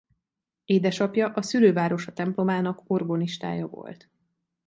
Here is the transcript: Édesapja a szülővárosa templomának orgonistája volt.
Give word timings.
Édesapja 0.65 1.31
a 1.33 1.41
szülővárosa 1.41 2.13
templomának 2.13 2.81
orgonistája 2.87 3.67
volt. 3.67 4.09